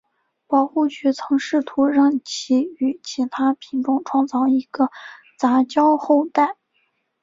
[0.47, 4.89] 保护局曾试图让其与其它品种创造一个
[5.37, 6.57] 杂交后代。